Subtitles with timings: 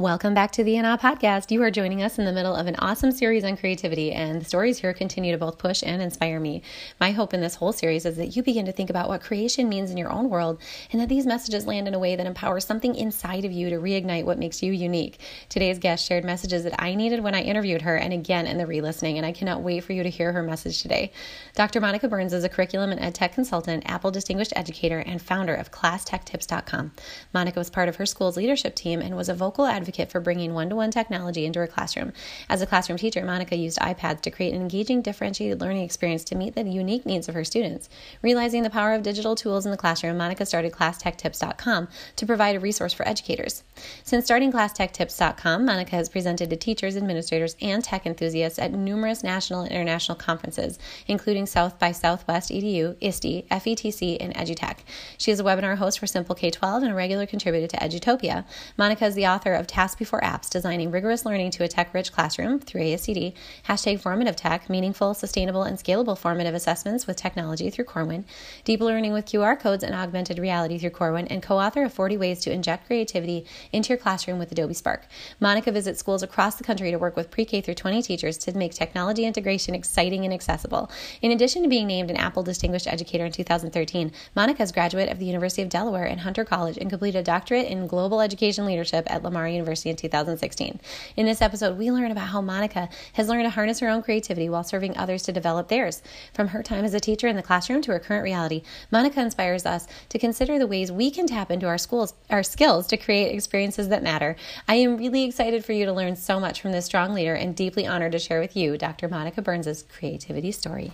[0.00, 1.50] Welcome back to the Awe podcast.
[1.50, 4.46] You are joining us in the middle of an awesome series on creativity, and the
[4.46, 6.62] stories here continue to both push and inspire me.
[6.98, 9.68] My hope in this whole series is that you begin to think about what creation
[9.68, 10.58] means in your own world,
[10.90, 13.76] and that these messages land in a way that empowers something inside of you to
[13.76, 15.20] reignite what makes you unique.
[15.50, 18.66] Today's guest shared messages that I needed when I interviewed her, and again in the
[18.66, 21.12] re listening, and I cannot wait for you to hear her message today.
[21.56, 21.78] Dr.
[21.78, 25.70] Monica Burns is a curriculum and ed tech consultant, Apple Distinguished Educator, and founder of
[25.70, 26.92] ClassTechTips.com.
[27.34, 30.20] Monica was part of her school's leadership team and was a vocal advocate advocate for
[30.20, 32.12] bringing one to one technology into her classroom.
[32.48, 36.36] As a classroom teacher, Monica used iPads to create an engaging, differentiated learning experience to
[36.36, 37.88] meet the unique needs of her students.
[38.22, 42.60] Realizing the power of digital tools in the classroom, Monica started ClassTechTips.com to provide a
[42.60, 43.64] resource for educators.
[44.04, 49.62] Since starting ClassTechTips.com, Monica has presented to teachers, administrators, and tech enthusiasts at numerous national
[49.62, 54.78] and international conferences, including South by Southwest EDU, ISTE, FETC, and EduTech.
[55.18, 58.44] She is a webinar host for Simple K 12 and a regular contributor to Edutopia.
[58.76, 62.12] Monica is the author of Tasks Before Apps, designing rigorous learning to a tech rich
[62.12, 63.32] classroom through ASCD,
[63.66, 68.26] hashtag formative tech, meaningful, sustainable, and scalable formative assessments with technology through Corwin,
[68.64, 72.18] deep learning with QR codes and augmented reality through Corwin, and co author of 40
[72.18, 75.06] Ways to Inject Creativity into Your Classroom with Adobe Spark.
[75.40, 78.52] Monica visits schools across the country to work with pre K through 20 teachers to
[78.52, 80.90] make technology integration exciting and accessible.
[81.22, 85.08] In addition to being named an Apple Distinguished Educator in 2013, Monica is a graduate
[85.08, 88.66] of the University of Delaware and Hunter College and completed a doctorate in global education
[88.66, 89.69] leadership at Lamar University.
[89.70, 90.80] University in 2016.
[91.16, 94.48] In this episode, we learn about how Monica has learned to harness her own creativity
[94.48, 96.02] while serving others to develop theirs.
[96.34, 99.64] From her time as a teacher in the classroom to her current reality, Monica inspires
[99.64, 103.32] us to consider the ways we can tap into our schools, our skills to create
[103.32, 104.34] experiences that matter.
[104.66, 107.54] I am really excited for you to learn so much from this strong leader and
[107.54, 109.08] deeply honored to share with you Dr.
[109.08, 110.92] Monica Burns' creativity story.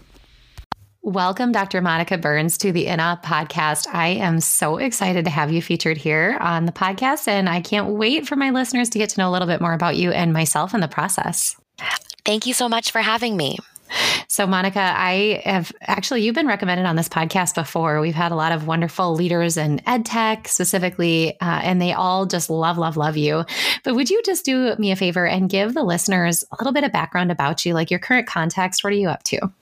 [1.06, 1.80] Welcome, Dr.
[1.80, 3.86] Monica Burns, to the In Awe podcast.
[3.94, 7.90] I am so excited to have you featured here on the podcast, and I can't
[7.90, 10.32] wait for my listeners to get to know a little bit more about you and
[10.32, 11.54] myself in the process.
[12.24, 13.56] Thank you so much for having me.
[14.26, 18.00] So, Monica, I have actually, you've been recommended on this podcast before.
[18.00, 22.26] We've had a lot of wonderful leaders in ed tech specifically, uh, and they all
[22.26, 23.44] just love, love, love you.
[23.84, 26.82] But would you just do me a favor and give the listeners a little bit
[26.82, 28.82] of background about you, like your current context?
[28.82, 29.52] What are you up to?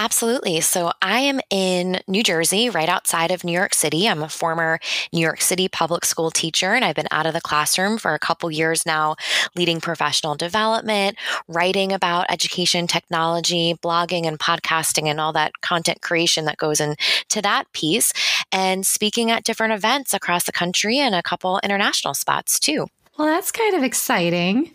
[0.00, 0.60] Absolutely.
[0.60, 4.08] So I am in New Jersey, right outside of New York City.
[4.08, 4.78] I'm a former
[5.12, 8.18] New York City public school teacher, and I've been out of the classroom for a
[8.20, 9.16] couple years now,
[9.56, 16.44] leading professional development, writing about education technology, blogging and podcasting, and all that content creation
[16.44, 18.12] that goes into that piece,
[18.52, 22.86] and speaking at different events across the country and a couple international spots too.
[23.18, 24.70] Well, that's kind of exciting,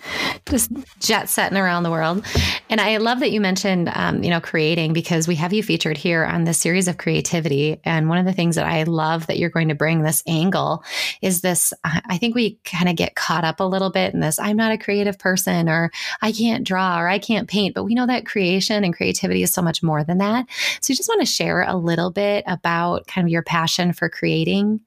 [0.49, 2.25] just jet setting around the world.
[2.69, 5.97] And I love that you mentioned, um, you know, creating because we have you featured
[5.97, 7.79] here on this series of creativity.
[7.85, 10.83] And one of the things that I love that you're going to bring this angle
[11.21, 11.73] is this.
[11.85, 14.37] I think we kind of get caught up a little bit in this.
[14.39, 15.89] I'm not a creative person, or
[16.21, 17.73] I can't draw, or I can't paint.
[17.73, 20.47] But we know that creation and creativity is so much more than that.
[20.81, 24.09] So, you just want to share a little bit about kind of your passion for
[24.09, 24.81] creating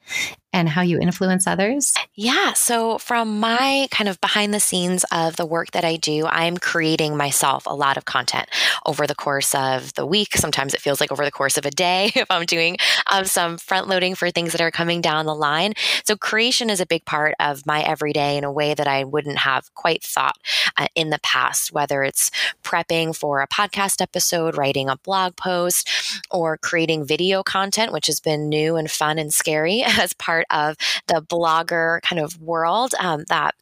[0.57, 1.93] and how you influence others?
[2.15, 2.55] Yeah.
[2.55, 6.57] So, from my kind of behind the scenes of the work that I do, I'm
[6.57, 8.49] creating myself a lot of content
[8.87, 10.35] over the course of the week.
[10.35, 12.79] Sometimes it feels like over the course of a day if I'm doing
[13.13, 15.75] um, some front loading for things that are coming down the line.
[16.05, 19.39] So, creation is a big part of my everyday in a way that I wouldn't
[19.39, 20.39] have quite thought
[20.79, 22.31] uh, in the past, whether it's
[22.65, 25.91] prepping for a podcast episode, writing a blog post,
[26.31, 30.77] or creating video content, which has been new and fun and scary as part of
[31.07, 33.55] the blogger kind of world um, that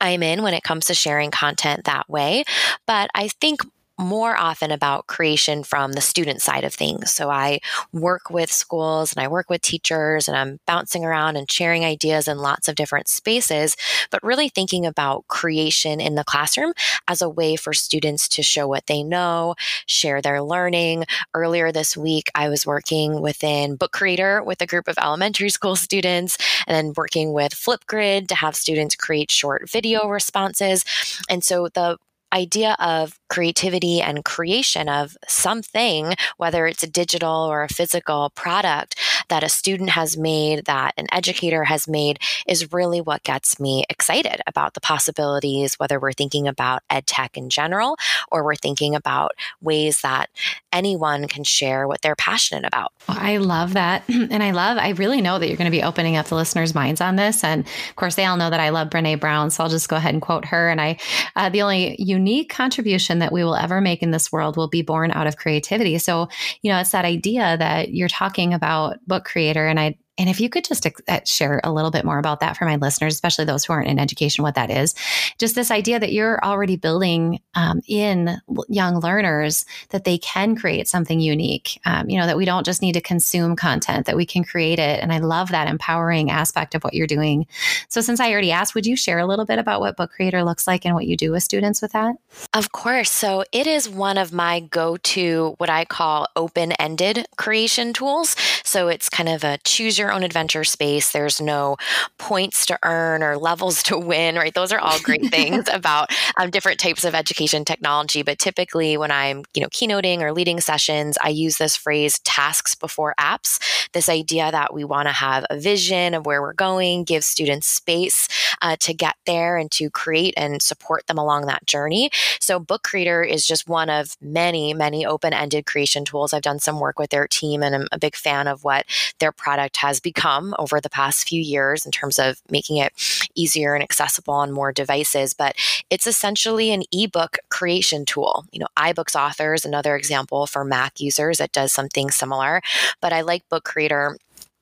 [0.00, 2.44] I'm in when it comes to sharing content that way.
[2.86, 3.60] But I think
[3.98, 7.10] more often about creation from the student side of things.
[7.10, 7.58] So I
[7.92, 12.28] work with schools and I work with teachers and I'm bouncing around and sharing ideas
[12.28, 13.76] in lots of different spaces,
[14.10, 16.72] but really thinking about creation in the classroom
[17.08, 19.56] as a way for students to show what they know,
[19.86, 21.04] share their learning.
[21.34, 25.74] Earlier this week, I was working within Book Creator with a group of elementary school
[25.74, 30.84] students and then working with Flipgrid to have students create short video responses.
[31.28, 31.98] And so the
[32.32, 38.98] idea of creativity and creation of something, whether it's a digital or a physical product
[39.28, 43.84] that a student has made, that an educator has made, is really what gets me
[43.90, 47.96] excited about the possibilities, whether we're thinking about ed tech in general
[48.30, 50.30] or we're thinking about ways that
[50.72, 52.92] anyone can share what they're passionate about.
[53.08, 54.04] Well, I love that.
[54.30, 56.74] And I love, I really know that you're going to be opening up the listeners'
[56.74, 57.42] minds on this.
[57.42, 59.50] And of course, they all know that I love Brene Brown.
[59.50, 60.68] So I'll just go ahead and quote her.
[60.68, 60.98] And I,
[61.34, 64.82] uh, the only unique contribution that we will ever make in this world will be
[64.82, 65.98] born out of creativity.
[65.98, 66.28] So,
[66.62, 69.66] you know, it's that idea that you're talking about book creator.
[69.66, 72.56] And I, and if you could just uh, share a little bit more about that
[72.56, 74.94] for my listeners, especially those who aren't in education, what that is,
[75.38, 80.88] just this idea that you're already building um, in young learners that they can create
[80.88, 81.80] something unique.
[81.86, 84.80] Um, you know, that we don't just need to consume content, that we can create
[84.80, 85.00] it.
[85.00, 87.46] And I love that empowering aspect of what you're doing.
[87.88, 90.42] So, since I already asked, would you share a little bit about what Book Creator
[90.42, 92.16] looks like and what you do with students with that?
[92.54, 93.10] Of course.
[93.10, 98.34] So, it is one of my go to, what I call open ended creation tools.
[98.64, 101.12] So, it's kind of a choose your own adventure space.
[101.12, 101.76] There's no
[102.18, 104.54] points to earn or levels to win, right?
[104.54, 108.22] Those are all great things about um, different types of education technology.
[108.22, 112.74] But typically, when I'm, you know, keynoting or leading sessions, I use this phrase tasks
[112.74, 113.58] before apps.
[113.92, 117.66] This idea that we want to have a vision of where we're going, give students
[117.66, 118.28] space
[118.62, 122.10] uh, to get there and to create and support them along that journey.
[122.40, 126.32] So, Book Creator is just one of many, many open ended creation tools.
[126.32, 128.86] I've done some work with their team and I'm a big fan of what
[129.18, 132.92] their product has has become over the past few years in terms of making it
[133.34, 135.34] easier and accessible on more devices.
[135.34, 135.56] But
[135.90, 138.44] it's essentially an ebook creation tool.
[138.52, 142.62] You know, iBooks Author is another example for Mac users that does something similar.
[143.00, 144.18] But I like Book Creator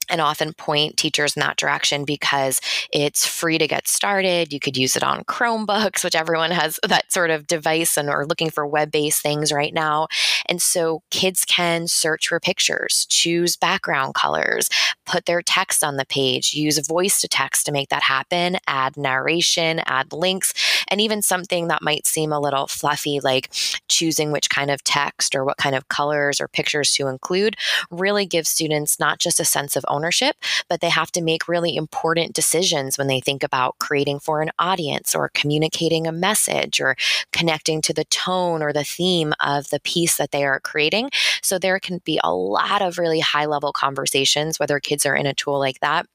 [0.09, 2.61] and often point teachers in that direction because
[2.93, 4.53] it's free to get started.
[4.53, 8.27] You could use it on Chromebooks, which everyone has that sort of device and are
[8.27, 10.09] looking for web based things right now.
[10.49, 14.69] And so kids can search for pictures, choose background colors,
[15.07, 18.97] put their text on the page, use voice to text to make that happen, add
[18.97, 20.53] narration, add links,
[20.89, 23.51] and even something that might seem a little fluffy, like
[23.89, 27.57] choosing which kind of text or what kind of colors or pictures to include,
[27.91, 30.37] really gives students not just a sense of ownership,
[30.69, 34.51] but they have to make really important decisions when they think about creating for an
[34.59, 36.95] audience or communicating a message or
[37.33, 41.11] connecting to the tone or the theme of the piece that they are creating.
[41.43, 45.27] So there can be a lot of really high level conversations, whether kids are in
[45.27, 46.07] a tool like that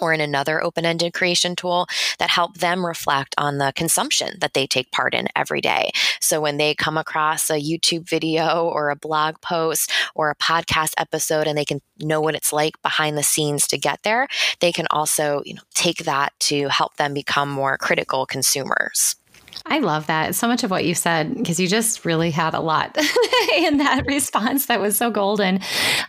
[0.00, 1.86] or in another open ended creation tool
[2.18, 5.90] that help them reflect on the consumption that they take part in every day.
[6.20, 10.92] So when they come across a YouTube video or a blog post or a podcast
[10.98, 14.28] episode and they can know what it's like behind the scenes to get there,
[14.60, 19.16] they can also, you know, take that to help them become more critical consumers.
[19.66, 20.34] I love that.
[20.34, 22.96] So much of what you said, because you just really had a lot
[23.56, 25.60] in that response that was so golden.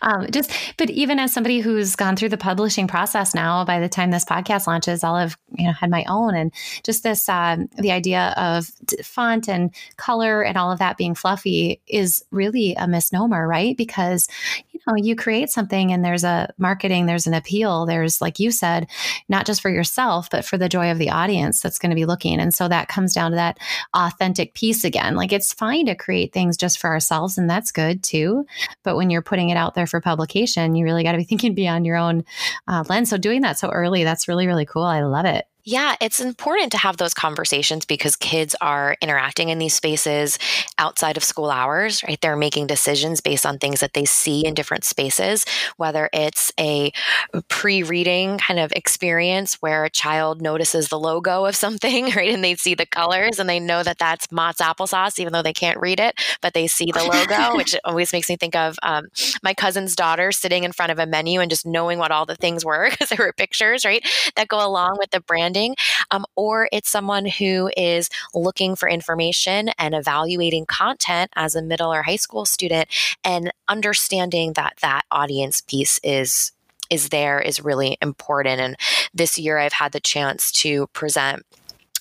[0.01, 3.89] Um, just, but even as somebody who's gone through the publishing process now, by the
[3.89, 6.35] time this podcast launches, I'll have, you know, had my own.
[6.35, 6.53] And
[6.83, 8.71] just this, um, the idea of
[9.03, 13.75] font and color and all of that being fluffy is really a misnomer, right?
[13.75, 14.27] Because,
[14.71, 18.51] you know, you create something and there's a marketing, there's an appeal, there's, like you
[18.51, 18.87] said,
[19.29, 22.05] not just for yourself, but for the joy of the audience that's going to be
[22.05, 22.39] looking.
[22.39, 23.57] And so that comes down that
[23.93, 25.15] authentic piece again.
[25.15, 28.45] Like it's fine to create things just for ourselves, and that's good too.
[28.83, 31.53] But when you're putting it out there for publication, you really got to be thinking
[31.53, 32.23] beyond your own
[32.67, 33.09] uh, lens.
[33.09, 34.83] So doing that so early, that's really, really cool.
[34.83, 35.45] I love it.
[35.65, 40.37] Yeah, it's important to have those conversations because kids are interacting in these spaces
[40.77, 42.19] outside of school hours, right?
[42.19, 45.45] They're making decisions based on things that they see in different spaces,
[45.77, 46.91] whether it's a
[47.47, 52.33] pre reading kind of experience where a child notices the logo of something, right?
[52.33, 55.53] And they see the colors and they know that that's Mott's applesauce, even though they
[55.53, 59.05] can't read it, but they see the logo, which always makes me think of um,
[59.41, 62.35] my cousin's daughter sitting in front of a menu and just knowing what all the
[62.35, 64.05] things were because there were pictures, right?
[64.35, 65.52] That go along with the brand
[66.11, 71.93] um, or it's someone who is looking for information and evaluating content as a middle
[71.93, 72.87] or high school student
[73.23, 76.51] and understanding that that audience piece is
[76.89, 78.59] is there is really important.
[78.59, 78.75] And
[79.13, 81.43] this year I've had the chance to present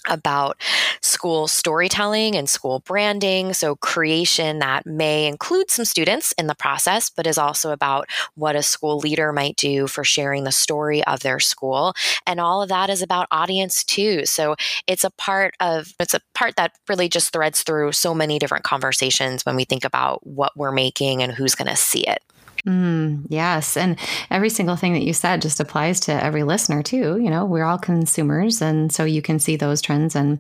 [0.09, 0.61] about
[1.01, 3.53] school storytelling and school branding.
[3.53, 8.57] So, creation that may include some students in the process, but is also about what
[8.57, 11.95] a school leader might do for sharing the story of their school.
[12.27, 14.27] And all of that is about audience too.
[14.27, 14.57] So,
[14.87, 18.65] it's a part of, it's a part that really just threads through so many different
[18.65, 22.23] conversations when we think about what we're making and who's going to see it.
[22.67, 23.77] Mm, yes.
[23.77, 23.99] And
[24.31, 27.19] every single thing that you said just applies to every listener, too.
[27.19, 28.63] You know, we're all consumers.
[28.63, 30.15] And so you can see those trends.
[30.15, 30.39] And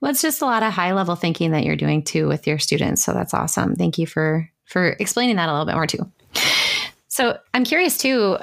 [0.00, 2.58] well, it's just a lot of high level thinking that you're doing too with your
[2.58, 3.02] students.
[3.02, 3.74] So that's awesome.
[3.76, 6.10] Thank you for for explaining that a little bit more too.
[7.12, 8.38] So I'm curious too,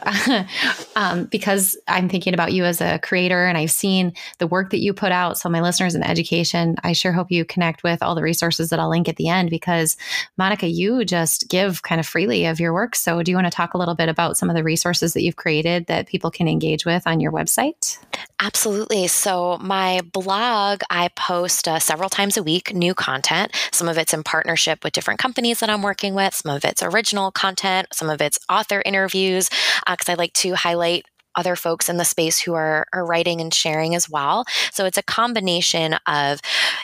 [0.95, 4.77] um, because I'm thinking about you as a creator and I've seen the work that
[4.77, 5.39] you put out.
[5.39, 8.77] So my listeners in education, I sure hope you connect with all the resources that
[8.77, 9.97] I'll link at the end because
[10.37, 12.95] Monica, you just give kind of freely of your work.
[12.95, 15.23] So do you want to talk a little bit about some of the resources that
[15.23, 17.97] you've created that people can engage with on your website?
[18.39, 19.07] Absolutely.
[19.07, 23.51] So my blog, I post uh, several times a week new content.
[23.71, 26.35] Some of it's in partnership with different companies that I'm working with.
[26.35, 27.87] Some of it's original content.
[27.93, 29.49] Some of it's author interviews
[29.87, 33.39] because uh, I like to highlight other folks in the space who are, are writing
[33.39, 34.45] and sharing as well.
[34.71, 36.41] So it's a combination of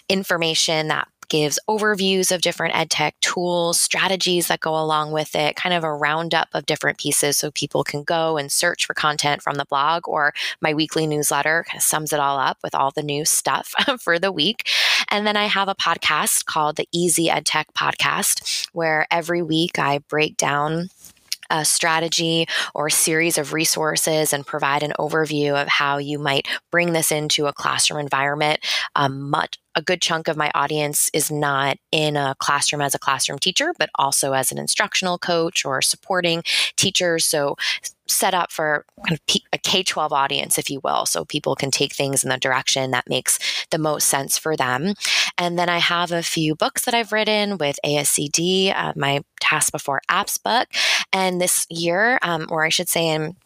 [0.07, 5.55] information that gives overviews of different ed tech tools, strategies that go along with it,
[5.55, 9.41] kind of a roundup of different pieces so people can go and search for content
[9.41, 12.91] from the blog or my weekly newsletter kind of sums it all up with all
[12.91, 14.69] the new stuff for the week.
[15.09, 19.79] And then I have a podcast called the Easy Ed Tech Podcast, where every week
[19.79, 20.89] I break down
[21.49, 26.47] a strategy or a series of resources and provide an overview of how you might
[26.71, 28.59] bring this into a classroom environment.
[28.95, 32.99] Um, much, a good chunk of my audience is not in a classroom as a
[32.99, 36.43] classroom teacher, but also as an instructional coach or supporting
[36.77, 37.25] teachers.
[37.25, 37.57] So
[38.07, 41.71] set up for kind of a K 12 audience, if you will, so people can
[41.71, 44.93] take things in the direction that makes the most sense for them.
[45.37, 49.71] And then I have a few books that I've written with ASCD, uh, my Task
[49.71, 50.67] Before Apps book.
[51.15, 53.37] And this year, um, or I should say in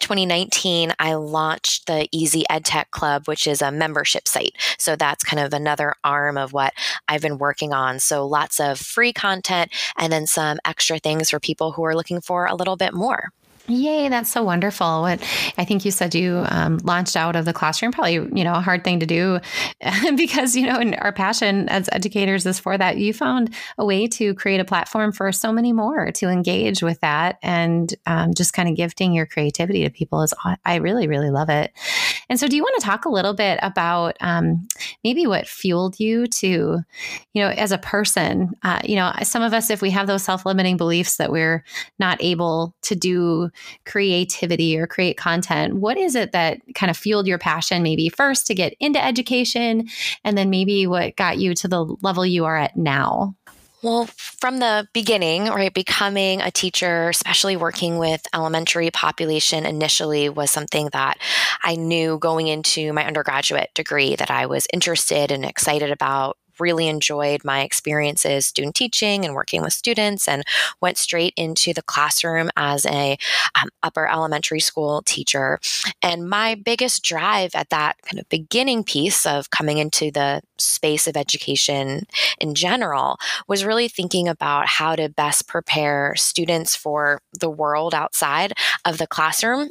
[0.00, 4.56] 2019, I launched the Easy EdTech Club, which is a membership site.
[4.78, 6.72] So that's kind of another arm of what
[7.06, 8.00] I've been working on.
[8.00, 12.20] So lots of free content and then some extra things for people who are looking
[12.20, 13.30] for a little bit more.
[13.66, 15.00] Yay, that's so wonderful.
[15.02, 15.22] What
[15.56, 18.60] I think you said you um, launched out of the classroom, probably, you know, a
[18.60, 19.40] hard thing to do
[20.16, 22.98] because, you know, our passion as educators is for that.
[22.98, 27.00] You found a way to create a platform for so many more to engage with
[27.00, 31.30] that and um, just kind of gifting your creativity to people is, I really, really
[31.30, 31.72] love it.
[32.28, 34.66] And so, do you want to talk a little bit about um,
[35.02, 36.80] maybe what fueled you to,
[37.32, 40.22] you know, as a person, uh, you know, some of us, if we have those
[40.22, 41.64] self limiting beliefs that we're
[41.98, 43.50] not able to do
[43.84, 48.46] creativity or create content, what is it that kind of fueled your passion maybe first
[48.46, 49.88] to get into education
[50.24, 53.34] and then maybe what got you to the level you are at now?
[53.84, 60.50] Well, from the beginning, right, becoming a teacher, especially working with elementary population initially was
[60.50, 61.18] something that
[61.62, 66.88] I knew going into my undergraduate degree that I was interested and excited about really
[66.88, 70.44] enjoyed my experiences student teaching and working with students and
[70.80, 73.16] went straight into the classroom as a
[73.60, 75.58] um, upper elementary school teacher.
[76.02, 81.06] And my biggest drive at that kind of beginning piece of coming into the space
[81.06, 82.06] of education
[82.40, 83.18] in general
[83.48, 88.52] was really thinking about how to best prepare students for the world outside
[88.84, 89.70] of the classroom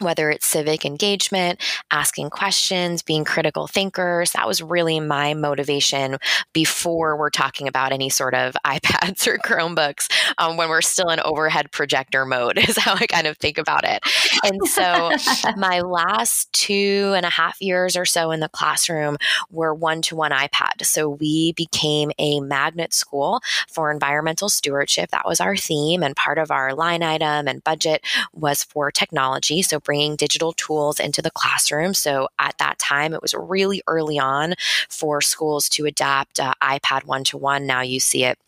[0.00, 4.32] whether it's civic engagement, asking questions, being critical thinkers.
[4.32, 6.18] That was really my motivation
[6.52, 10.10] before we're talking about any sort of iPads or Chromebooks.
[10.38, 13.84] Um, when we're still in overhead projector mode, is how I kind of think about
[13.84, 14.02] it.
[14.44, 15.10] And so
[15.56, 19.16] my last two and a half years or so in the classroom
[19.50, 20.84] were one to one iPad.
[20.84, 25.10] So we became a magnet school for environmental stewardship.
[25.10, 26.02] That was our theme.
[26.02, 29.62] And part of our line item and budget was for technology.
[29.62, 31.94] So bringing digital tools into the classroom.
[31.94, 34.54] So at that time, it was really early on
[34.90, 37.66] for schools to adapt uh, iPad one to one.
[37.66, 38.38] Now you see it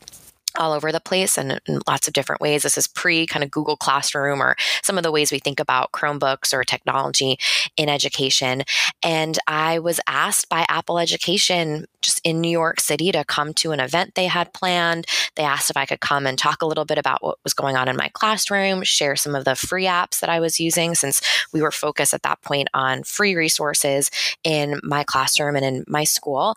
[0.59, 2.63] all over the place and in lots of different ways.
[2.63, 5.93] This is pre kind of Google Classroom or some of the ways we think about
[5.93, 7.39] Chromebooks or technology
[7.77, 8.63] in education.
[9.03, 13.73] And I was asked by Apple Education just in New York City to come to
[13.73, 15.07] an event they had planned.
[15.37, 17.77] They asked if I could come and talk a little bit about what was going
[17.77, 21.21] on in my classroom, share some of the free apps that I was using since
[21.53, 24.11] we were focused at that point on free resources
[24.45, 26.55] in my classroom and in my school.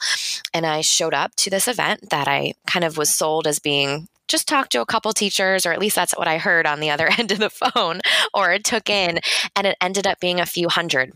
[0.53, 3.82] And I showed up to this event that I kind of was sold as being
[4.27, 6.89] just talk to a couple teachers, or at least that's what I heard on the
[6.89, 8.01] other end of the phone
[8.33, 9.19] or it took in.
[9.55, 11.13] And it ended up being a few hundred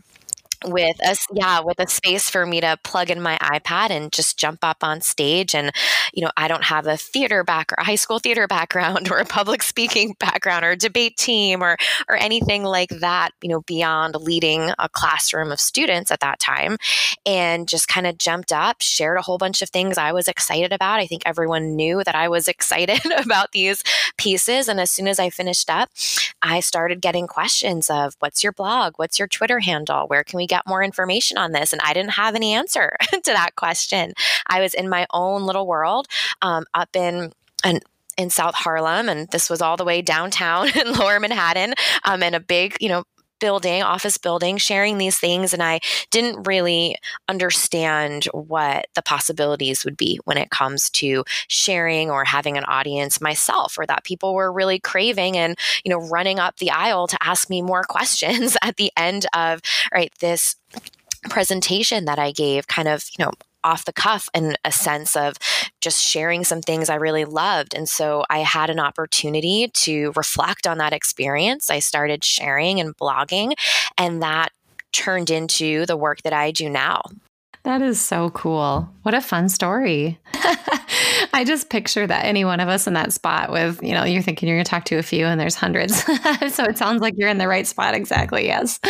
[0.66, 4.38] with us yeah with a space for me to plug in my ipad and just
[4.38, 5.70] jump up on stage and
[6.12, 9.18] you know i don't have a theater back or a high school theater background or
[9.18, 11.76] a public speaking background or a debate team or
[12.08, 16.76] or anything like that you know beyond leading a classroom of students at that time
[17.24, 20.72] and just kind of jumped up shared a whole bunch of things i was excited
[20.72, 21.00] about.
[21.00, 23.82] I think everyone knew that i was excited about these
[24.16, 25.90] pieces and as soon as i finished up
[26.42, 28.94] i started getting questions of what's your blog?
[28.96, 30.06] What's your twitter handle?
[30.06, 31.72] Where can we get more information on this?
[31.72, 34.14] And I didn't have any answer to that question.
[34.46, 36.08] I was in my own little world
[36.42, 37.32] um, up in
[37.64, 37.80] an
[38.16, 41.74] in South Harlem, and this was all the way downtown in Lower Manhattan,
[42.04, 43.04] um, in a big, you know,
[43.38, 45.52] building, office building, sharing these things.
[45.52, 45.80] And I
[46.10, 46.96] didn't really
[47.28, 53.20] understand what the possibilities would be when it comes to sharing or having an audience
[53.20, 57.18] myself, or that people were really craving and, you know, running up the aisle to
[57.22, 59.60] ask me more questions at the end of,
[59.92, 60.56] right, this
[61.28, 63.32] presentation that I gave, kind of, you know,
[63.64, 65.36] off the cuff and a sense of
[65.80, 67.74] just sharing some things I really loved.
[67.74, 71.70] And so I had an opportunity to reflect on that experience.
[71.70, 73.54] I started sharing and blogging,
[73.96, 74.50] and that
[74.92, 77.02] turned into the work that I do now.
[77.64, 78.88] That is so cool.
[79.02, 80.18] What a fun story.
[81.32, 84.22] I just picture that any one of us in that spot with, you know, you're
[84.22, 86.02] thinking you're going to talk to a few and there's hundreds.
[86.54, 87.94] so it sounds like you're in the right spot.
[87.94, 88.46] Exactly.
[88.46, 88.78] Yes.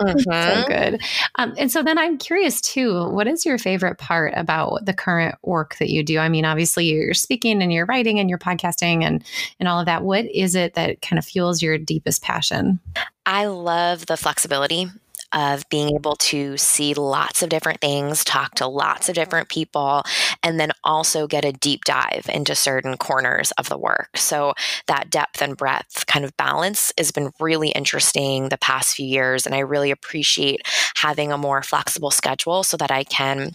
[0.00, 0.20] Mm-hmm.
[0.30, 1.02] so good.
[1.36, 5.34] Um, and so then I'm curious too, what is your favorite part about the current
[5.42, 6.18] work that you do?
[6.18, 9.24] I mean, obviously you're speaking and you're writing and you're podcasting and,
[9.58, 10.02] and all of that.
[10.02, 12.80] What is it that kind of fuels your deepest passion?
[13.26, 14.88] I love the flexibility
[15.32, 20.02] of being able to see lots of different things, talk to lots of different people,
[20.42, 24.16] and then also get a deep dive into certain corners of the work.
[24.16, 24.54] So
[24.86, 29.46] that depth and breadth kind of balance has been really interesting the past few years.
[29.46, 30.62] And I really appreciate
[30.96, 33.52] having a more flexible schedule so that I can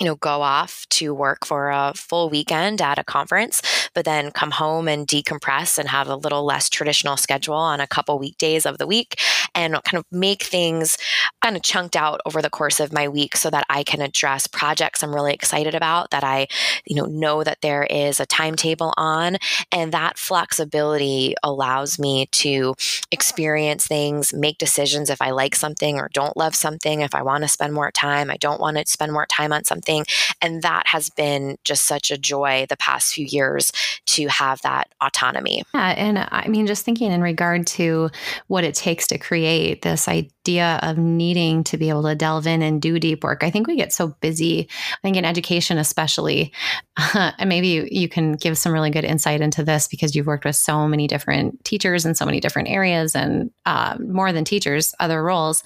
[0.00, 3.62] you know, go off to work for a full weekend at a conference,
[3.94, 7.86] but then come home and decompress and have a little less traditional schedule on a
[7.86, 9.20] couple weekdays of the week
[9.54, 10.98] and kind of make things
[11.42, 14.46] kind of chunked out over the course of my week so that I can address
[14.46, 16.46] projects I'm really excited about that I,
[16.86, 19.36] you know, know that there is a timetable on.
[19.70, 22.74] And that flexibility allows me to
[23.10, 27.42] experience things, make decisions if I like something or don't love something, if I want
[27.44, 30.04] to spend more time, I don't want to spend more time on something.
[30.40, 33.70] And that has been just such a joy the past few years
[34.06, 35.62] to have that autonomy.
[35.74, 35.94] Yeah.
[35.96, 38.10] And I mean, just thinking in regard to
[38.48, 39.43] what it takes to create
[39.82, 43.42] this idea of needing to be able to delve in and do deep work.
[43.42, 46.52] I think we get so busy, I think in education, especially.
[46.96, 50.26] Uh, and maybe you, you can give some really good insight into this because you've
[50.26, 54.44] worked with so many different teachers in so many different areas and uh, more than
[54.44, 55.62] teachers, other roles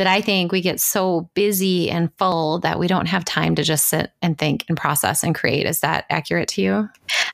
[0.00, 3.62] that I think we get so busy and full that we don't have time to
[3.62, 5.66] just sit and think and process and create.
[5.66, 6.88] Is that accurate to you?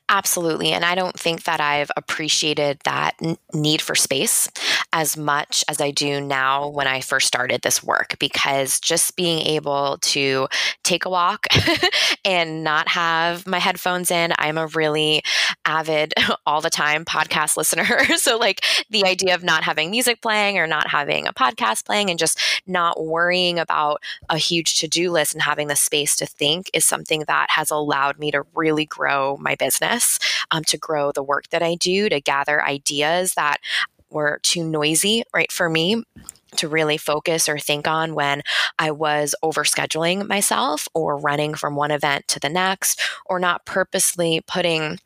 [0.09, 0.73] Absolutely.
[0.73, 4.49] And I don't think that I've appreciated that n- need for space
[4.93, 9.45] as much as I do now when I first started this work, because just being
[9.45, 10.47] able to
[10.83, 11.47] take a walk
[12.25, 15.23] and not have my headphones in, I'm a really
[15.65, 16.13] avid,
[16.45, 18.05] all the time podcast listener.
[18.17, 22.09] so, like the idea of not having music playing or not having a podcast playing
[22.09, 26.25] and just not worrying about a huge to do list and having the space to
[26.25, 30.19] think is something that has allowed me to really grow my business,
[30.51, 33.57] um, to grow the work that I do, to gather ideas that
[34.09, 36.03] were too noisy, right, for me
[36.55, 38.41] to really focus or think on when
[38.79, 44.41] I was overscheduling myself or running from one event to the next or not purposely
[44.47, 44.99] putting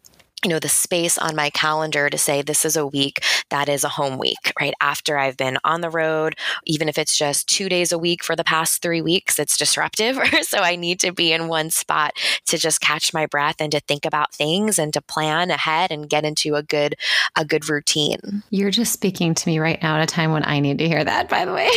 [0.43, 3.83] you know the space on my calendar to say this is a week that is
[3.83, 4.73] a home week right?
[4.81, 8.35] After i've been on the road even if it's just two days a week for
[8.35, 10.19] the past three weeks it's disruptive.
[10.51, 12.13] So i need to be in one spot
[12.47, 16.09] to just catch my breath and to think about things and to plan ahead and
[16.09, 16.95] get into a good
[17.37, 18.43] a good routine.
[18.49, 21.03] You're just speaking to me right now at a time when i need to hear
[21.03, 21.69] that by the way.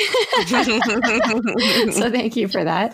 [1.95, 2.93] So thank you for that.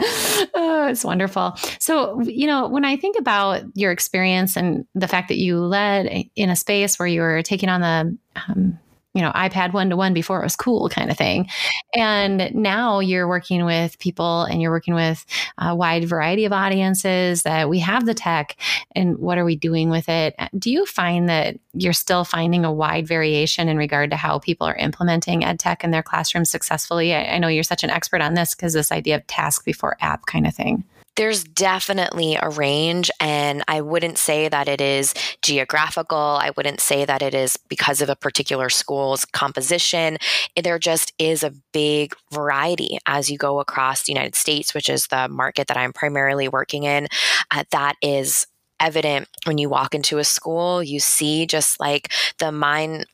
[0.54, 1.54] Oh, it's wonderful.
[1.78, 6.28] So you know when i think about your experience and the fact that you led
[6.34, 8.18] in a space where you were taking on the
[8.48, 8.78] um,
[9.14, 11.48] you know ipad one to one before it was cool kind of thing.
[11.94, 15.24] And now you're working with people and you're working with
[15.58, 18.56] a wide variety of audiences that we have the tech
[18.94, 20.36] and what are we doing with it?
[20.56, 24.66] Do you find that you're still finding a wide variation in regard to how people
[24.66, 27.12] are implementing ed tech in their classrooms successfully?
[27.12, 29.96] I, I know you're such an expert on this because this idea of task before
[30.00, 30.84] app kind of thing
[31.16, 36.18] there's definitely a range, and I wouldn't say that it is geographical.
[36.18, 40.18] I wouldn't say that it is because of a particular school's composition.
[40.62, 45.08] There just is a big variety as you go across the United States, which is
[45.08, 47.08] the market that I'm primarily working in.
[47.50, 48.46] Uh, that is
[48.80, 50.82] evident when you walk into a school.
[50.82, 53.06] You see just like the mind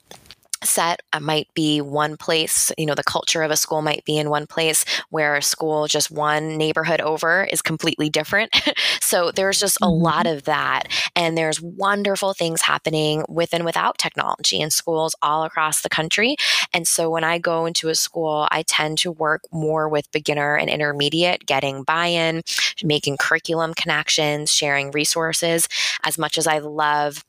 [0.64, 4.16] set uh, might be one place you know the culture of a school might be
[4.16, 8.54] in one place where a school just one neighborhood over is completely different.
[9.00, 10.02] So there's just a mm-hmm.
[10.02, 15.44] lot of that and there's wonderful things happening with and without technology in schools all
[15.44, 16.36] across the country.
[16.72, 20.56] And so when i go into a school i tend to work more with beginner
[20.56, 22.42] and intermediate getting buy-in
[22.82, 25.68] making curriculum connections sharing resources.
[26.02, 27.24] As much as i love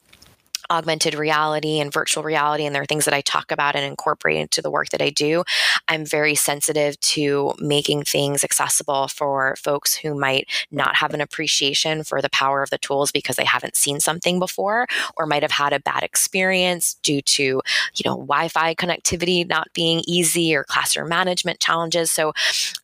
[0.69, 4.37] augmented reality and virtual reality and there are things that I talk about and incorporate
[4.37, 5.43] into the work that I do,
[5.87, 12.03] I'm very sensitive to making things accessible for folks who might not have an appreciation
[12.03, 15.51] for the power of the tools because they haven't seen something before or might have
[15.51, 21.09] had a bad experience due to, you know, Wi-Fi connectivity not being easy or classroom
[21.09, 22.11] management challenges.
[22.11, 22.33] So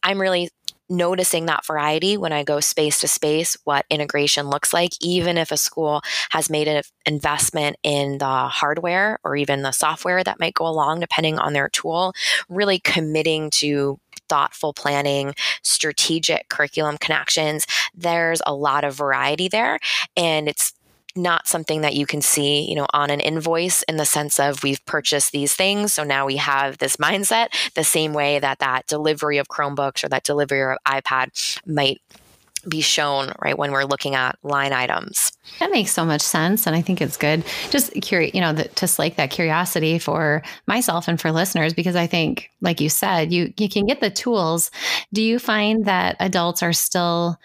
[0.04, 0.50] I'm really
[0.90, 5.52] noticing that variety when I go space to space, what integration looks like, even if
[5.52, 10.54] a school has made an investment in the hardware or even the software that might
[10.54, 12.14] go along, depending on their tool,
[12.50, 17.66] really committing to thoughtful planning, strategic curriculum connections.
[17.94, 19.80] There's a lot of variety there.
[20.16, 20.74] And it's
[21.16, 24.64] not something that you can see, you know, on an invoice in the sense of
[24.64, 27.50] we've purchased these things, so now we have this mindset.
[27.76, 32.02] The same way that that delivery of Chromebooks or that delivery of iPad might
[32.68, 36.76] be shown right when we're looking at line items that makes so much sense and
[36.76, 41.08] i think it's good just curious you know the, to slake that curiosity for myself
[41.08, 44.72] and for listeners because i think like you said you you can get the tools
[45.12, 47.38] do you find that adults are still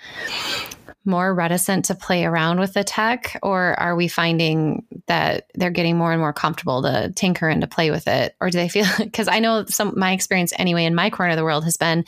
[1.08, 5.96] more reticent to play around with the tech, or are we finding that they're getting
[5.96, 8.36] more and more comfortable to tinker and to play with it?
[8.40, 11.36] Or do they feel because I know some my experience anyway in my corner of
[11.36, 12.04] the world has been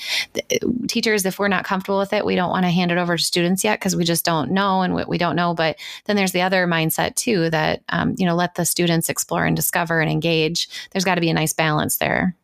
[0.87, 3.23] teachers, if we're not comfortable with it, we don't want to hand it over to
[3.23, 5.55] students yet because we just don't know and we don't know.
[5.55, 9.47] But then there's the other mindset too that um, you know let the students explore
[9.47, 10.69] and discover and engage.
[10.93, 12.37] There's got to be a nice balance there.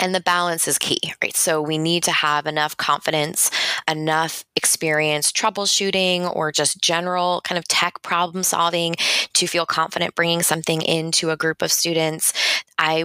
[0.00, 1.36] And the balance is key, right?
[1.36, 3.50] So we need to have enough confidence,
[3.88, 8.96] enough experience troubleshooting or just general kind of tech problem solving
[9.34, 12.32] to feel confident bringing something into a group of students.
[12.78, 13.04] I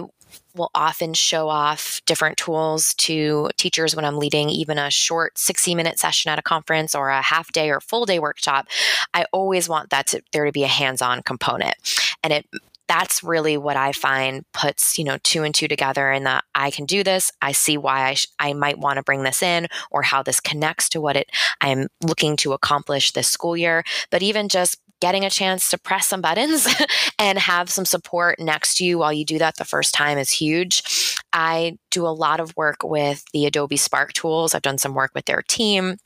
[0.54, 5.74] will often show off different tools to teachers when I'm leading even a short 60
[5.74, 8.66] minute session at a conference or a half day or full day workshop.
[9.12, 11.74] I always want that to, there to be a hands on component.
[12.22, 12.46] And it
[12.88, 16.70] that's really what I find puts, you know, two and two together in that I
[16.70, 17.32] can do this.
[17.42, 20.40] I see why I, sh- I might want to bring this in or how this
[20.40, 23.84] connects to what it I'm looking to accomplish this school year.
[24.10, 26.66] But even just getting a chance to press some buttons
[27.18, 30.30] and have some support next to you while you do that the first time is
[30.30, 31.16] huge.
[31.32, 34.54] I do a lot of work with the Adobe Spark tools.
[34.54, 35.98] I've done some work with their team.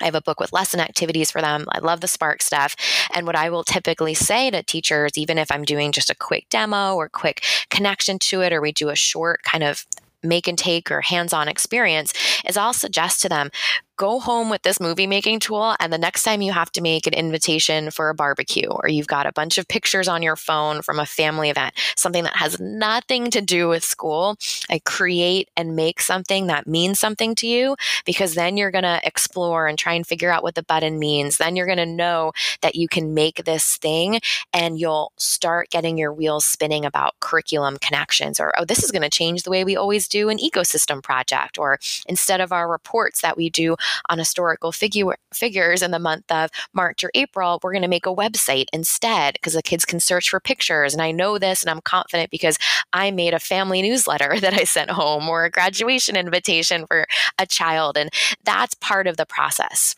[0.00, 1.66] I have a book with lesson activities for them.
[1.70, 2.76] I love the Spark stuff.
[3.14, 6.48] And what I will typically say to teachers, even if I'm doing just a quick
[6.50, 9.86] demo or quick connection to it, or we do a short kind of
[10.22, 12.12] make and take or hands on experience,
[12.46, 13.50] is I'll suggest to them
[13.96, 17.06] go home with this movie making tool and the next time you have to make
[17.06, 20.82] an invitation for a barbecue or you've got a bunch of pictures on your phone
[20.82, 24.36] from a family event something that has nothing to do with school
[24.70, 29.00] i create and make something that means something to you because then you're going to
[29.04, 31.36] explore and try and figure out what the button means.
[31.36, 32.32] Then you're going to know
[32.62, 34.20] that you can make this thing
[34.52, 39.02] and you'll start getting your wheels spinning about curriculum connections or oh this is going
[39.02, 43.20] to change the way we always do an ecosystem project or instead of our reports
[43.20, 43.76] that we do
[44.08, 48.06] on historical figure, figures in the month of March or April, we're going to make
[48.06, 50.92] a website instead because the kids can search for pictures.
[50.92, 52.58] And I know this and I'm confident because
[52.92, 57.06] I made a family newsletter that I sent home or a graduation invitation for
[57.38, 57.96] a child.
[57.96, 58.10] And
[58.44, 59.96] that's part of the process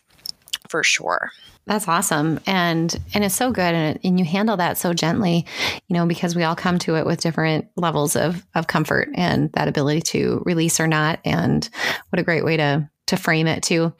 [0.68, 1.31] for sure.
[1.68, 2.40] That's awesome.
[2.46, 5.44] And and it's so good and, and you handle that so gently,
[5.87, 9.53] you know, because we all come to it with different levels of of comfort and
[9.53, 11.68] that ability to release or not and
[12.09, 13.92] what a great way to to frame it too.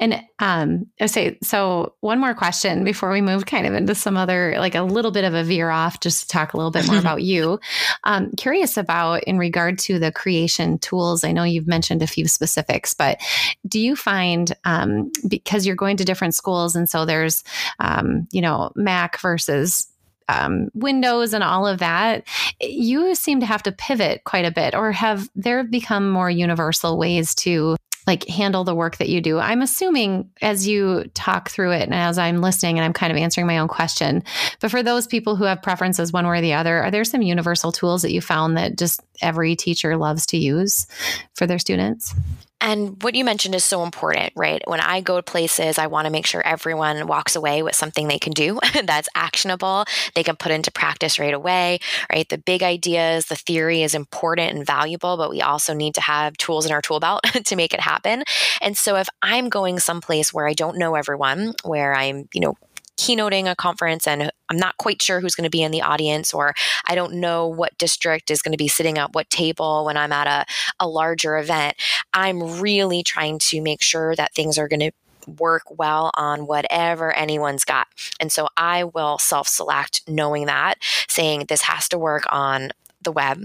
[0.00, 1.94] And um, I say so.
[2.00, 5.24] One more question before we move kind of into some other, like a little bit
[5.24, 7.60] of a veer off, just to talk a little bit more about you.
[8.02, 11.22] Um, curious about in regard to the creation tools.
[11.22, 13.20] I know you've mentioned a few specifics, but
[13.68, 17.44] do you find um, because you're going to different schools, and so there's,
[17.78, 19.86] um, you know, Mac versus
[20.28, 22.26] um, Windows and all of that,
[22.60, 26.98] you seem to have to pivot quite a bit, or have there become more universal
[26.98, 29.38] ways to like handle the work that you do.
[29.38, 33.16] I'm assuming as you talk through it and as I'm listening and I'm kind of
[33.16, 34.22] answering my own question.
[34.60, 37.22] But for those people who have preferences one way or the other, are there some
[37.22, 40.86] universal tools that you found that just every teacher loves to use
[41.34, 42.14] for their students?
[42.60, 44.62] And what you mentioned is so important, right?
[44.66, 48.08] When I go to places, I want to make sure everyone walks away with something
[48.08, 52.28] they can do that's actionable, they can put into practice right away, right?
[52.28, 56.36] The big ideas, the theory is important and valuable, but we also need to have
[56.38, 58.24] tools in our tool belt to make it happen.
[58.62, 62.54] And so if I'm going someplace where I don't know everyone, where I'm, you know,
[62.96, 66.32] keynoting a conference and I'm not quite sure who's going to be in the audience,
[66.32, 66.54] or
[66.86, 70.12] I don't know what district is going to be sitting at what table when I'm
[70.12, 70.46] at a,
[70.78, 71.76] a larger event.
[72.12, 74.92] I'm really trying to make sure that things are going to
[75.38, 77.88] work well on whatever anyone's got.
[78.20, 80.74] And so I will self select knowing that,
[81.08, 82.70] saying this has to work on
[83.02, 83.42] the web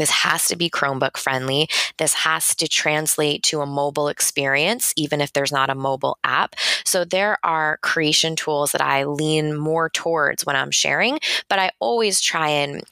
[0.00, 1.68] this has to be Chromebook friendly.
[1.98, 6.54] This has to translate to a mobile experience, even if there's not a mobile app.
[6.84, 11.70] So there are creation tools that I lean more towards when I'm sharing, but I
[11.80, 12.82] always try and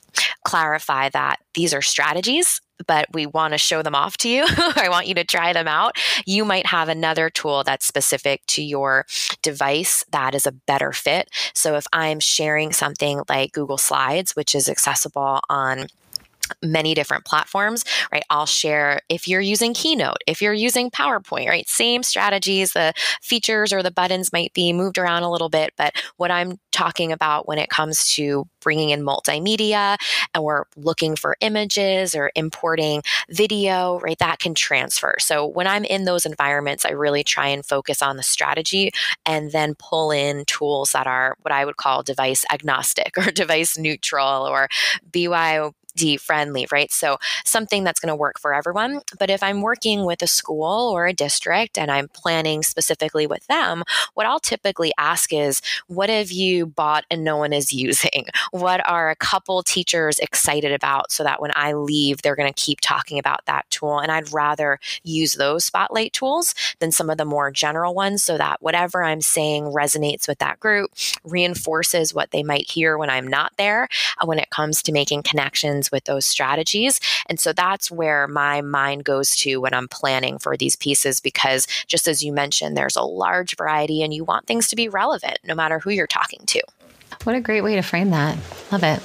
[0.45, 4.45] clarify that these are strategies but we want to show them off to you.
[4.49, 5.97] I want you to try them out.
[6.27, 9.07] You might have another tool that's specific to your
[9.43, 11.29] device that is a better fit.
[11.55, 15.87] So if I'm sharing something like Google Slides, which is accessible on
[16.65, 18.25] many different platforms, right?
[18.31, 21.69] I'll share if you're using Keynote, if you're using PowerPoint, right?
[21.69, 25.95] Same strategies, the features or the buttons might be moved around a little bit, but
[26.17, 29.97] what I'm talking about when it comes to bringing in multimedia
[30.33, 34.19] and we're looking for images or importing video, right?
[34.19, 35.17] That can transfer.
[35.21, 38.91] So when I'm in those environments, I really try and focus on the strategy
[39.25, 43.79] and then pull in tools that are what I would call device agnostic or device
[43.79, 44.69] neutral or
[45.13, 46.91] BYO D friendly, right?
[46.93, 49.01] So something that's going to work for everyone.
[49.19, 53.47] But if I'm working with a school or a district and I'm planning specifically with
[53.47, 53.83] them,
[54.15, 58.27] what I'll typically ask is, what have you bought and no one is using?
[58.51, 62.61] What are a couple teachers excited about so that when I leave, they're going to
[62.61, 63.99] keep talking about that tool?
[63.99, 68.39] And I'd rather use those spotlight tools than some of the more general ones so
[68.39, 70.91] that whatever I'm saying resonates with that group,
[71.25, 73.89] reinforces what they might hear when I'm not there
[74.21, 77.01] uh, when it comes to making connections with those strategies.
[77.29, 81.67] And so that's where my mind goes to when I'm planning for these pieces, because
[81.87, 85.39] just as you mentioned, there's a large variety and you want things to be relevant
[85.45, 86.63] no matter who you're talking to.
[87.25, 88.37] What a great way to frame that.
[88.73, 89.01] Love it.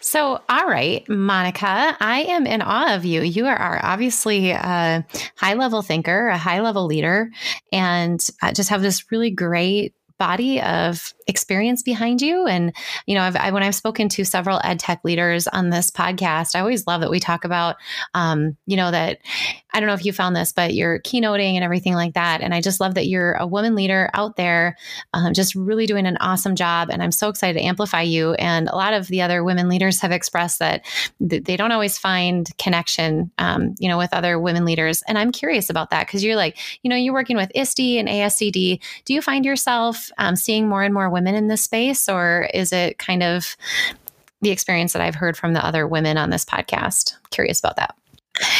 [0.00, 3.22] So, all right, Monica, I am in awe of you.
[3.22, 7.30] You are obviously a high level thinker, a high level leader,
[7.72, 12.46] and uh, just have this really great body of experience behind you.
[12.46, 12.74] And,
[13.06, 16.54] you know, I've, I, when I've spoken to several ed tech leaders on this podcast,
[16.54, 17.76] I always love that we talk about,
[18.14, 19.18] um, you know, that
[19.74, 22.40] I don't know if you found this, but you're keynoting and everything like that.
[22.40, 24.76] And I just love that you're a woman leader out there,
[25.12, 26.90] um, just really doing an awesome job.
[26.90, 28.34] And I'm so excited to amplify you.
[28.34, 30.86] And a lot of the other women leaders have expressed that
[31.28, 35.02] th- they don't always find connection, um, you know, with other women leaders.
[35.08, 38.08] And I'm curious about that because you're like, you know, you're working with ISTE and
[38.08, 38.80] ASCD.
[39.04, 42.72] Do you find yourself um, seeing more and more women in this space, or is
[42.72, 43.56] it kind of
[44.40, 47.14] the experience that I've heard from the other women on this podcast?
[47.30, 47.96] Curious about that.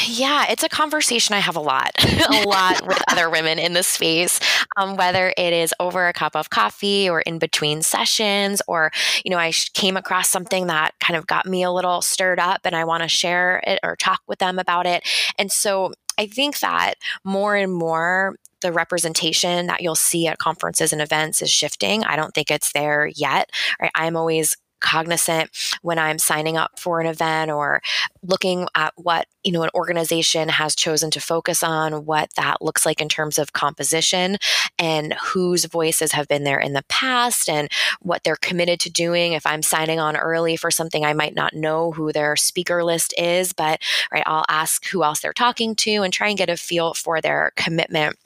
[0.06, 3.82] Yeah, it's a conversation I have a lot, a lot with other women in the
[3.82, 4.38] space,
[4.76, 8.92] um, whether it is over a cup of coffee or in between sessions, or,
[9.24, 12.60] you know, I came across something that kind of got me a little stirred up
[12.64, 15.02] and I want to share it or talk with them about it.
[15.38, 20.92] And so I think that more and more the representation that you'll see at conferences
[20.92, 22.04] and events is shifting.
[22.04, 23.50] I don't think it's there yet.
[23.80, 23.90] Right?
[23.94, 25.50] I'm always cognizant
[25.82, 27.80] when I'm signing up for an event or
[28.22, 32.84] looking at what, you know, an organization has chosen to focus on, what that looks
[32.87, 34.37] like in terms of composition
[34.78, 39.32] and whose voices have been there in the past and what they're committed to doing.
[39.32, 43.14] If I'm signing on early for something, I might not know who their speaker list
[43.16, 43.80] is, but
[44.12, 47.20] right, I'll ask who else they're talking to and try and get a feel for
[47.20, 48.16] their commitment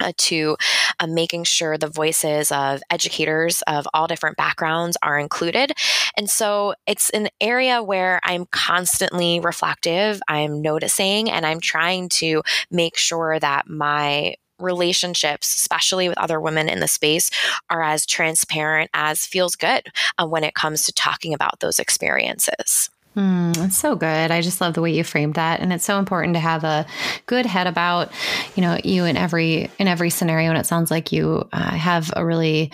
[0.00, 0.56] uh, to
[1.00, 5.72] uh, making sure the voices of educators of all different backgrounds are included.
[6.16, 12.42] And so it's an area where I'm constantly reflective, I'm noticing, and I'm trying to
[12.70, 17.30] make sure that my relationships, especially with other women in the space,
[17.70, 22.90] are as transparent as feels good uh, when it comes to talking about those experiences.
[23.16, 24.30] Mm, so good.
[24.30, 26.86] I just love the way you framed that, and it's so important to have a
[27.26, 28.12] good head about,
[28.54, 30.50] you know, you in every in every scenario.
[30.50, 32.70] And it sounds like you uh, have a really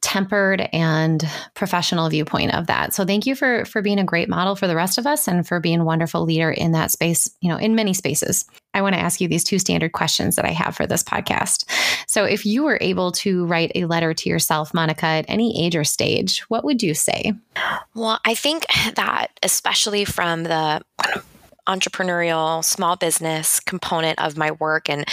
[0.00, 2.94] tempered and professional viewpoint of that.
[2.94, 5.46] So thank you for for being a great model for the rest of us and
[5.46, 8.46] for being a wonderful leader in that space, you know, in many spaces.
[8.72, 11.64] I want to ask you these two standard questions that I have for this podcast.
[12.06, 15.76] So if you were able to write a letter to yourself, Monica, at any age
[15.76, 17.32] or stage, what would you say?
[17.94, 20.82] Well, I think that especially from the
[21.68, 25.04] entrepreneurial small business component of my work and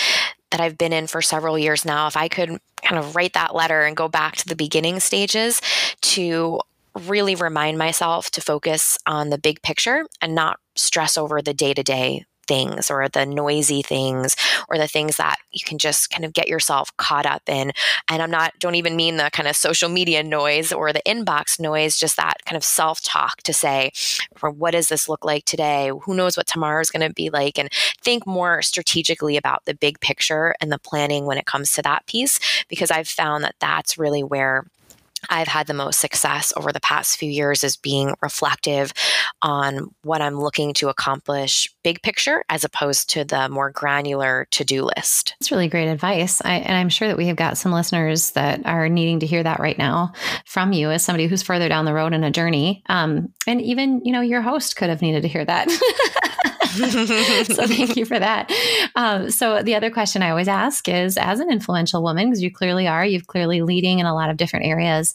[0.52, 3.54] that I've been in for several years now, if I could kind of write that
[3.54, 5.62] letter and go back to the beginning stages
[6.02, 6.60] to
[7.06, 11.74] really remind myself to focus on the big picture and not stress over the day
[11.74, 14.36] to day things or the noisy things
[14.70, 17.72] or the things that you can just kind of get yourself caught up in.
[18.10, 21.60] And I'm not, don't even mean the kind of social media noise or the inbox
[21.60, 23.92] noise, just that kind of self talk to say,
[24.42, 25.92] what does this look like today?
[26.04, 27.58] Who knows what tomorrow is going to be like?
[27.58, 27.70] And
[28.02, 32.06] think more strategically about the big picture and the planning when it comes to that
[32.08, 34.66] piece, because I've found that that's really where
[35.30, 38.94] I've had the most success over the past few years is being reflective
[39.42, 44.64] on what I'm looking to accomplish big picture as opposed to the more granular to
[44.64, 45.36] do list.
[45.40, 46.42] That's really great advice.
[46.44, 49.44] I, and I'm sure that we have got some listeners that are needing to hear
[49.44, 50.14] that right now
[50.46, 52.84] from you as somebody who's further down the road in a journey.
[52.88, 55.70] Um, and even, you know, your host could have needed to hear that.
[56.78, 58.52] so thank you for that.
[58.96, 62.52] Um, so the other question I always ask is, as an influential woman, because you
[62.52, 65.07] clearly are, you've clearly leading in a lot of different areas.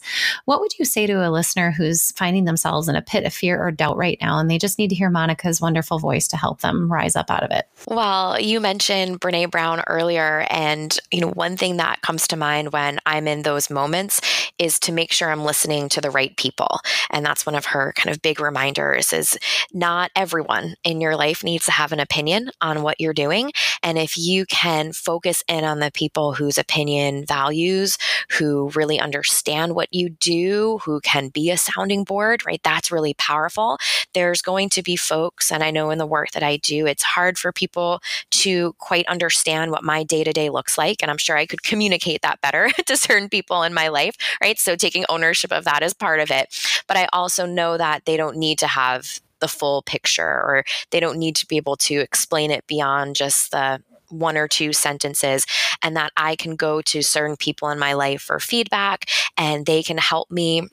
[0.45, 3.61] What would you say to a listener who's finding themselves in a pit of fear
[3.61, 6.61] or doubt right now, and they just need to hear Monica's wonderful voice to help
[6.61, 7.67] them rise up out of it?
[7.87, 12.73] Well, you mentioned Brene Brown earlier, and you know one thing that comes to mind
[12.73, 14.21] when I'm in those moments
[14.59, 16.79] is to make sure I'm listening to the right people,
[17.09, 19.37] and that's one of her kind of big reminders: is
[19.73, 23.51] not everyone in your life needs to have an opinion on what you're doing,
[23.81, 27.97] and if you can focus in on the people whose opinion values,
[28.29, 32.61] who really understand what you do, who can be a sounding board, right?
[32.63, 33.77] That's really powerful.
[34.13, 37.03] There's going to be folks, and I know in the work that I do, it's
[37.03, 41.01] hard for people to quite understand what my day to day looks like.
[41.01, 44.57] And I'm sure I could communicate that better to certain people in my life, right?
[44.59, 46.55] So taking ownership of that is part of it.
[46.87, 51.01] But I also know that they don't need to have the full picture or they
[51.01, 53.81] don't need to be able to explain it beyond just the
[54.13, 55.45] one or two sentences
[55.81, 59.83] and that I can go to certain people in my life for feedback and they
[59.83, 60.63] can help me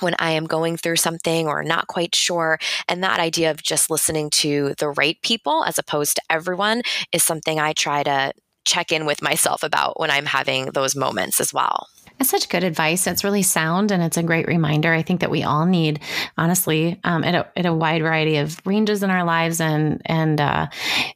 [0.00, 2.58] when I am going through something or not quite sure.
[2.88, 7.22] And that idea of just listening to the right people as opposed to everyone is
[7.22, 8.32] something I try to
[8.64, 11.86] check in with myself about when I'm having those moments as well.
[12.18, 13.06] That's such good advice.
[13.06, 14.92] It's really sound and it's a great reminder.
[14.92, 16.00] I think that we all need,
[16.38, 20.40] honestly, um, at, a, at a wide variety of ranges in our lives, and and
[20.40, 20.68] uh,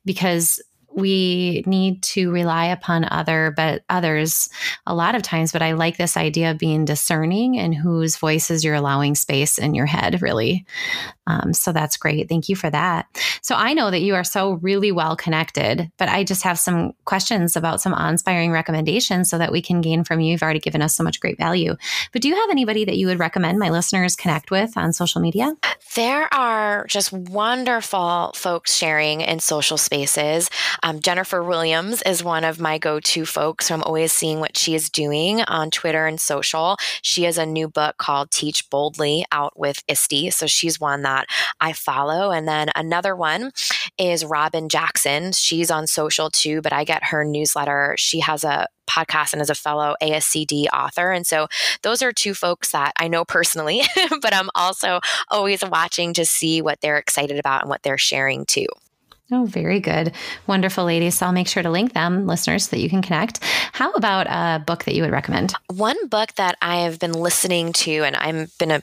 [0.05, 0.61] because
[0.95, 4.49] we need to rely upon other but others
[4.87, 8.65] a lot of times but i like this idea of being discerning and whose voices
[8.65, 10.65] you're allowing space in your head really.
[11.27, 12.29] Um, so that's great.
[12.29, 13.07] Thank you for that.
[13.43, 16.93] So i know that you are so really well connected but i just have some
[17.05, 20.33] questions about some inspiring recommendations so that we can gain from you.
[20.33, 21.77] You've already given us so much great value.
[22.13, 25.21] But do you have anybody that you would recommend my listeners connect with on social
[25.21, 25.55] media?
[25.95, 30.51] There are just wonderful folks sharing in social spaces.
[30.83, 33.67] um, Um, Jennifer Williams is one of my go to folks.
[33.67, 36.79] So I'm always seeing what she is doing on Twitter and social.
[37.01, 40.33] She has a new book called Teach Boldly out with ISTE.
[40.33, 41.29] So she's one that
[41.61, 42.33] I follow.
[42.33, 43.53] And then another one
[43.99, 45.31] is Robyn Jackson.
[45.31, 47.95] She's on social too, but I get her newsletter.
[47.97, 51.13] She has a podcast and as a fellow ASCD author.
[51.13, 51.47] And so
[51.83, 53.83] those are two folks that I know personally,
[54.21, 54.99] but I'm also
[55.29, 58.67] always watching to see what they're excited about and what they're sharing too.
[59.33, 60.13] Oh, very good.
[60.47, 61.17] Wonderful, ladies.
[61.17, 63.39] So I'll make sure to link them, listeners, so that you can connect.
[63.73, 65.55] How about a book that you would recommend?
[65.69, 68.83] One book that I have been listening to, and I've been a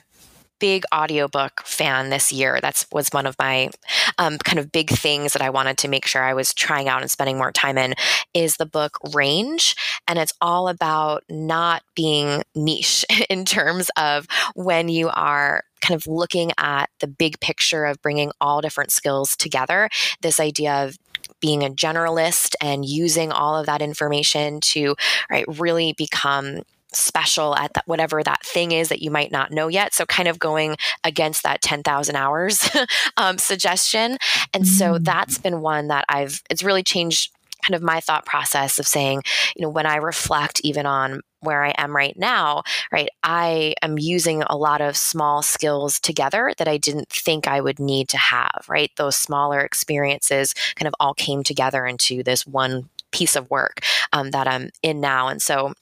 [0.58, 2.58] big audiobook fan this year.
[2.60, 3.70] That's was one of my
[4.18, 7.02] um, kind of big things that I wanted to make sure I was trying out
[7.02, 7.94] and spending more time in
[8.34, 9.76] is the book Range.
[10.06, 16.06] And it's all about not being niche in terms of when you are kind of
[16.06, 19.88] looking at the big picture of bringing all different skills together.
[20.20, 20.98] This idea of
[21.40, 24.94] being a generalist and using all of that information to
[25.30, 29.68] right really become special at that, whatever that thing is that you might not know
[29.68, 29.94] yet.
[29.94, 32.68] So, kind of going against that 10,000 hours
[33.16, 34.16] um, suggestion.
[34.54, 35.04] And so, mm.
[35.04, 37.30] that's been one that I've, it's really changed
[37.66, 39.22] kind of my thought process of saying,
[39.56, 43.98] you know, when I reflect even on where I am right now, right, I am
[43.98, 48.18] using a lot of small skills together that I didn't think I would need to
[48.18, 48.90] have, right?
[48.96, 53.80] Those smaller experiences kind of all came together into this one piece of work
[54.12, 55.28] um, that I'm in now.
[55.28, 55.72] And so,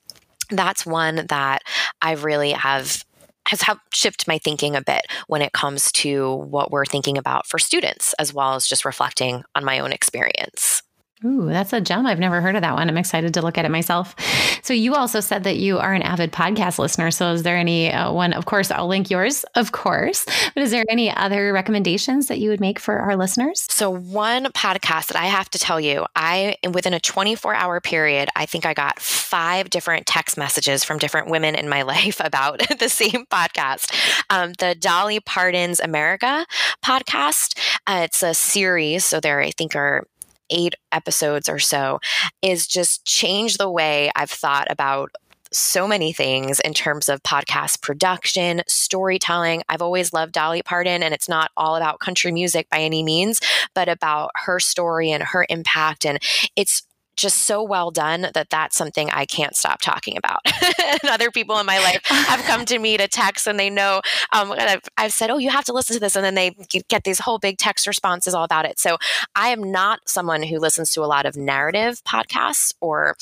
[0.50, 1.62] that's one that
[2.02, 3.04] I really have
[3.48, 7.46] has helped shift my thinking a bit when it comes to what we're thinking about
[7.46, 10.82] for students, as well as just reflecting on my own experience.
[11.24, 12.04] Ooh, that's a gem.
[12.04, 12.90] I've never heard of that one.
[12.90, 14.14] I'm excited to look at it myself.
[14.62, 17.10] So, you also said that you are an avid podcast listener.
[17.10, 18.34] So, is there any uh, one?
[18.34, 20.26] Of course, I'll link yours, of course.
[20.52, 23.66] But is there any other recommendations that you would make for our listeners?
[23.70, 28.28] So, one podcast that I have to tell you, I within a 24 hour period,
[28.36, 32.58] I think I got five different text messages from different women in my life about
[32.78, 33.90] the same podcast.
[34.28, 36.44] Um, the Dolly Parton's America
[36.84, 37.58] podcast.
[37.86, 39.06] Uh, it's a series.
[39.06, 40.06] So, there, I think, are
[40.50, 42.00] eight episodes or so
[42.42, 45.10] is just change the way I've thought about
[45.52, 49.62] so many things in terms of podcast production, storytelling.
[49.68, 53.40] I've always loved Dolly Parton, and it's not all about country music by any means,
[53.74, 56.04] but about her story and her impact.
[56.04, 56.18] And
[56.56, 56.82] it's
[57.16, 60.40] just so well done that that's something I can't stop talking about.
[61.02, 64.02] and other people in my life have come to me to text and they know,
[64.32, 66.16] um, I've, I've, said, Oh, you have to listen to this.
[66.16, 66.50] And then they
[66.88, 68.78] get these whole big text responses all about it.
[68.78, 68.98] So
[69.34, 73.16] I am not someone who listens to a lot of narrative podcasts or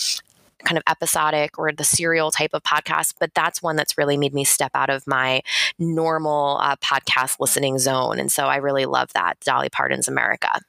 [0.64, 4.34] kind of episodic or the serial type of podcast, but that's one that's really made
[4.34, 5.42] me step out of my
[5.78, 8.18] normal uh, podcast listening zone.
[8.18, 10.60] And so I really love that, Dolly Parton's America.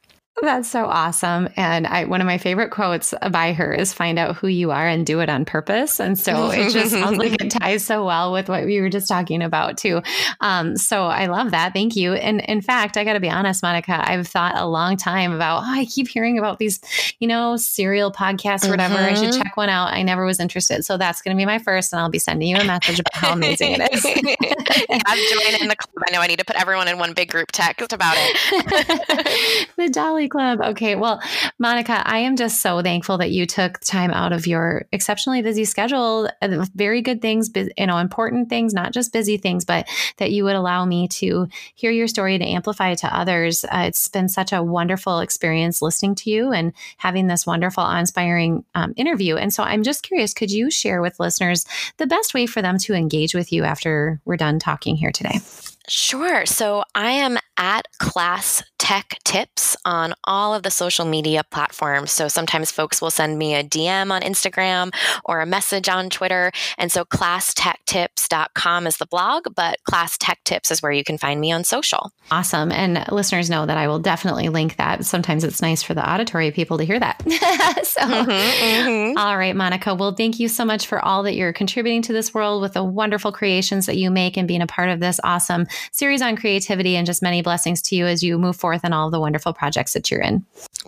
[0.41, 1.47] That's so awesome.
[1.55, 4.85] And I, one of my favorite quotes by her is find out who you are
[4.85, 5.99] and do it on purpose.
[5.99, 9.07] And so it just sounds like it ties so well with what we were just
[9.07, 10.01] talking about too.
[10.41, 11.73] Um, so I love that.
[11.73, 12.13] Thank you.
[12.13, 15.63] And in fact, I got to be honest, Monica, I've thought a long time about,
[15.63, 16.81] oh, I keep hearing about these,
[17.19, 18.95] you know, serial podcasts or whatever.
[18.95, 19.05] Mm-hmm.
[19.05, 19.41] I should mm-hmm.
[19.41, 19.93] check one out.
[19.93, 20.83] I never was interested.
[20.83, 21.93] So that's going to be my first.
[21.93, 24.05] And I'll be sending you a message about how amazing it is.
[25.05, 26.03] I'm joining in the club.
[26.07, 29.67] I know I need to put everyone in one big group text about it.
[29.77, 30.61] the Dolly Club.
[30.61, 30.95] Okay.
[30.95, 31.21] Well,
[31.59, 35.65] Monica, I am just so thankful that you took time out of your exceptionally busy
[35.65, 40.31] schedule, uh, very good things, you know, important things, not just busy things, but that
[40.31, 43.63] you would allow me to hear your story to amplify it to others.
[43.65, 48.63] Uh, it's been such a wonderful experience listening to you and having this wonderful, inspiring
[48.75, 49.35] um, interview.
[49.35, 51.65] And so I'm just curious, could you share with listeners
[51.97, 55.39] the best way for them to engage with you after we're done talking here today?
[55.87, 56.45] Sure.
[56.45, 62.11] So I am at Class Tech Tips on all of the social media platforms.
[62.11, 64.93] So sometimes folks will send me a DM on Instagram
[65.25, 66.51] or a message on Twitter.
[66.77, 71.41] And so classtechtips.com is the blog, but Class Tech Tips is where you can find
[71.41, 72.11] me on social.
[72.29, 72.71] Awesome.
[72.71, 75.03] And listeners know that I will definitely link that.
[75.03, 77.23] Sometimes it's nice for the auditory people to hear that.
[77.83, 79.17] so, mm-hmm, mm-hmm.
[79.17, 79.95] All right, Monica.
[79.95, 82.83] Well, thank you so much for all that you're contributing to this world with the
[82.83, 86.95] wonderful creations that you make and being a part of this awesome series on creativity
[86.95, 89.93] and just many blessings to you as you move forth in all the wonderful projects
[89.93, 90.45] that you're in.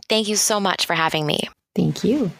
[0.09, 1.39] Thank you so much for having me.
[1.75, 2.31] Thank you.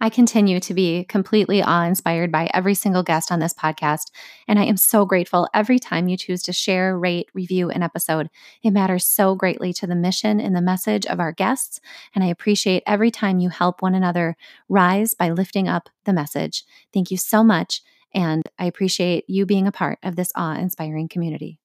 [0.00, 4.10] I continue to be completely awe inspired by every single guest on this podcast,
[4.46, 8.28] and I am so grateful every time you choose to share, rate, review an episode.
[8.62, 11.80] It matters so greatly to the mission and the message of our guests,
[12.14, 14.36] and I appreciate every time you help one another
[14.68, 16.64] rise by lifting up the message.
[16.92, 17.80] Thank you so much,
[18.14, 21.58] and I appreciate you being a part of this awe inspiring community.